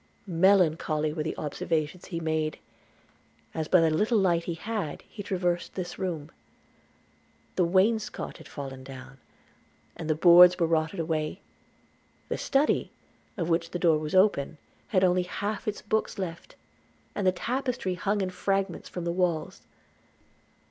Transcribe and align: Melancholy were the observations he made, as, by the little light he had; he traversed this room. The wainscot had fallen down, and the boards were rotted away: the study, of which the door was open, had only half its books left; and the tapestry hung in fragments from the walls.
Melancholy 0.25 1.13
were 1.13 1.21
the 1.21 1.37
observations 1.37 2.05
he 2.07 2.19
made, 2.19 2.57
as, 3.53 3.67
by 3.67 3.79
the 3.81 3.91
little 3.91 4.17
light 4.17 4.45
he 4.45 4.55
had; 4.55 5.03
he 5.03 5.21
traversed 5.21 5.75
this 5.75 5.99
room. 5.99 6.31
The 7.55 7.65
wainscot 7.65 8.37
had 8.37 8.47
fallen 8.47 8.83
down, 8.83 9.19
and 9.95 10.09
the 10.09 10.15
boards 10.15 10.57
were 10.57 10.65
rotted 10.65 10.99
away: 10.99 11.39
the 12.29 12.37
study, 12.39 12.89
of 13.37 13.47
which 13.47 13.69
the 13.69 13.77
door 13.77 13.99
was 13.99 14.15
open, 14.15 14.57
had 14.87 15.03
only 15.03 15.21
half 15.21 15.67
its 15.67 15.83
books 15.83 16.17
left; 16.17 16.55
and 17.13 17.27
the 17.27 17.31
tapestry 17.31 17.93
hung 17.93 18.21
in 18.21 18.31
fragments 18.31 18.89
from 18.89 19.03
the 19.05 19.11
walls. 19.11 19.61